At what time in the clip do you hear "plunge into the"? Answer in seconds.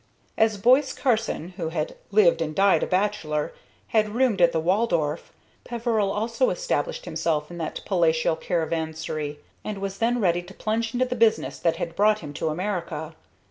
10.55-11.15